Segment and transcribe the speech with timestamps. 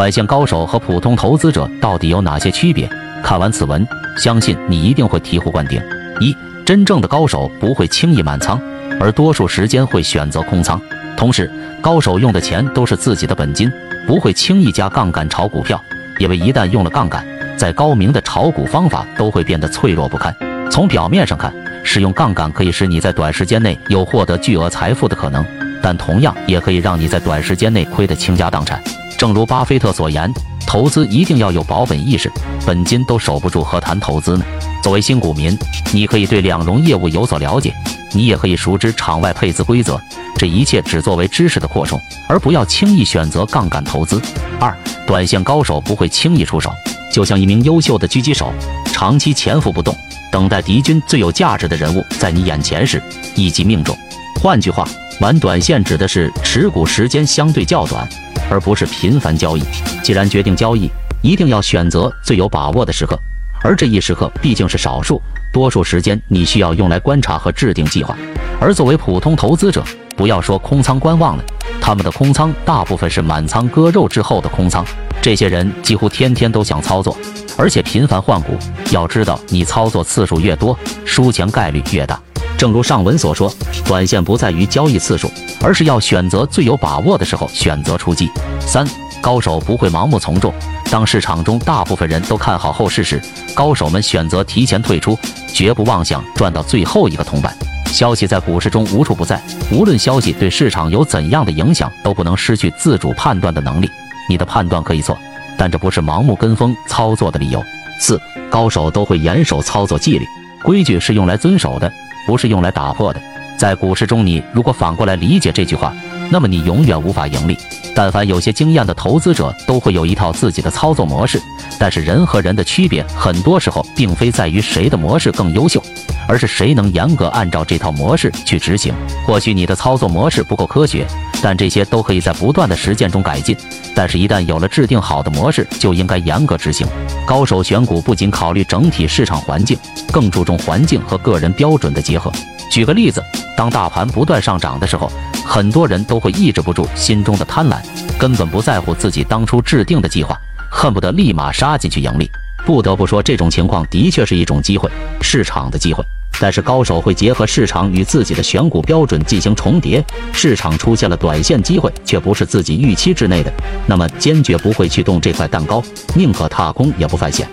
[0.00, 2.88] 短线高手和普通投资者到底有哪些区别？
[3.22, 5.78] 看完此文，相信你一定会醍醐灌顶。
[6.20, 6.34] 一、
[6.64, 8.58] 真正的高手不会轻易满仓，
[8.98, 10.80] 而多数时间会选择空仓。
[11.18, 11.50] 同时，
[11.82, 13.70] 高手用的钱都是自己的本金，
[14.06, 15.78] 不会轻易加杠杆炒股票，
[16.18, 17.22] 因为一旦用了杠杆，
[17.58, 20.34] 再高明的炒股方法都会变得脆弱不堪。
[20.70, 21.52] 从表面上看，
[21.84, 25.44] 使用杠杆可以使你在短时间内有获得巨额财富的可能，
[25.82, 28.82] 但同样也可以让你在短时间内亏得倾家荡产。
[29.20, 30.32] 正如巴菲特所言，
[30.66, 32.32] 投资一定要有保本意识，
[32.64, 34.44] 本金都守不住，何谈投资呢？
[34.82, 35.54] 作为新股民，
[35.92, 37.70] 你可以对两融业务有所了解，
[38.12, 40.00] 你也可以熟知场外配资规则，
[40.38, 44.18] 这一切只作为知识的扩充，而不要轻易选择杠杆投资。
[44.58, 44.74] 二，
[45.06, 46.72] 短线高手不会轻易出手，
[47.12, 48.50] 就像一名优秀的狙击手，
[48.86, 49.94] 长期潜伏不动，
[50.32, 53.02] 等待敌军最有价值的人物在你眼前时
[53.34, 53.94] 一击命中。
[54.40, 54.88] 换句话，
[55.20, 58.08] 玩短线指的是持股时间相对较短。
[58.50, 59.62] 而不是频繁交易。
[60.02, 60.90] 既然决定交易，
[61.22, 63.18] 一定要选择最有把握的时刻，
[63.62, 68.16] 而这一时刻毕竟是少数，多数时间你需要用来观察和制定计划。
[68.60, 69.82] 而作为普通投资者，
[70.16, 71.44] 不要说空仓观望了，
[71.80, 74.84] 他们的空仓大部分是满仓割肉之后的空仓。
[75.22, 77.16] 这些人几乎天天都想操作，
[77.56, 78.56] 而且频繁换股。
[78.90, 82.20] 要知道，你操作次数越多，输钱概率越大。
[82.60, 83.50] 正如上文所说，
[83.86, 88.30] 短线不在于交易次数，而是要选择最有把握的时候选择出击。
[88.60, 88.86] 三
[89.22, 90.52] 高手不会盲目从众，
[90.90, 93.18] 当市场中大部分人都看好后市时，
[93.54, 95.18] 高手们选择提前退出，
[95.54, 97.56] 绝不妄想赚到最后一个铜板。
[97.86, 99.40] 消息在股市中无处不在，
[99.72, 103.88] 无论消息对市场有怎样的影响，都不能失去自主判断的能力。
[104.28, 105.16] 你的判断可以错，
[105.56, 107.64] 但这不是盲目跟风操作的理由。
[107.98, 110.26] 四高手都会严守操作纪律，
[110.62, 111.90] 规矩是用来遵守的。
[112.30, 113.20] 不是用来打破的。
[113.58, 115.92] 在股市中，你如果反过来理解这句话，
[116.30, 117.58] 那么你永远无法盈利。
[117.92, 121.42] 但凡有些经验的投资者，都会有一套自己的操作模式。
[121.76, 125.82] 但是人和人的区别，很多时候并非在于谁的模式更优秀，
[126.28, 128.94] 而是谁能严格按照这套模式去执行。
[129.26, 131.04] 或许你的操作模式不够科学，
[131.42, 133.56] 但这些都可以在不断的实践中改进。
[133.94, 136.86] 但是，一旦有了制定好的模式，就应该严格执行。
[137.26, 139.76] 高手选股不仅考虑整体市场环境，
[140.12, 142.30] 更注重环境和个人标准的结合。
[142.70, 143.22] 举个例子，
[143.56, 145.10] 当大盘不断上涨的时候，
[145.44, 147.78] 很多人都会抑制不住心中的贪婪，
[148.18, 150.38] 根本不在乎自己当初制定的计划，
[150.70, 152.30] 恨不得立马杀进去盈利。
[152.64, 154.88] 不得不说，这种情况的确是一种机会，
[155.20, 156.04] 市场的机会。
[156.38, 163.52] 但是高手会结合市场与自己的选股标准进行重叠，市场出现了短线机会，却不是自己预期之内的，
[163.86, 165.82] 那么坚决不会去动这块蛋糕，
[166.14, 167.48] 宁可踏空也不犯险。